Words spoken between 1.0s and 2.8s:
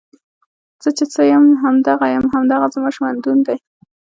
څۀ يم هم دغه يم، هـــم دغه